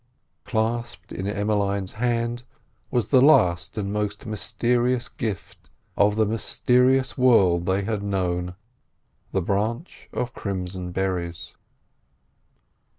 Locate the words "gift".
5.07-5.69